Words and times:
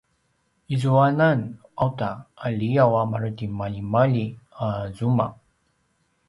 izuanan 0.75 1.39
auta 1.85 2.09
a 2.45 2.47
liyaw 2.57 2.91
a 3.01 3.03
maretimaljimalji 3.11 4.25
a 4.65 4.67
zuma 4.97 5.27